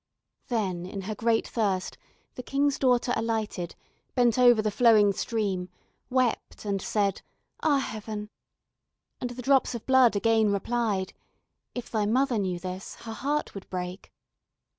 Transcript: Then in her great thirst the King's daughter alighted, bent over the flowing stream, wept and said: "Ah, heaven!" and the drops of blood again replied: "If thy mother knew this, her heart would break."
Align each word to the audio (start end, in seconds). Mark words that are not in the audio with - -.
Then 0.47 0.87
in 0.87 1.01
her 1.01 1.13
great 1.13 1.47
thirst 1.47 1.95
the 2.33 2.41
King's 2.41 2.79
daughter 2.79 3.13
alighted, 3.15 3.75
bent 4.15 4.39
over 4.39 4.59
the 4.59 4.71
flowing 4.71 5.13
stream, 5.13 5.69
wept 6.09 6.65
and 6.65 6.81
said: 6.81 7.21
"Ah, 7.61 7.77
heaven!" 7.77 8.31
and 9.19 9.29
the 9.29 9.43
drops 9.43 9.75
of 9.75 9.85
blood 9.85 10.15
again 10.15 10.51
replied: 10.51 11.13
"If 11.75 11.91
thy 11.91 12.07
mother 12.07 12.39
knew 12.39 12.57
this, 12.57 12.95
her 13.01 13.13
heart 13.13 13.53
would 13.53 13.69
break." 13.69 14.11